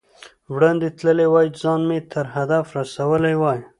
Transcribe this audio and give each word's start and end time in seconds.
وړاندې 0.53 0.87
تللی 0.97 1.27
وای، 1.33 1.47
ځان 1.61 1.81
مې 1.89 1.99
تر 2.13 2.25
هدف 2.35 2.65
رسولی 2.79 3.35
وای. 3.41 3.59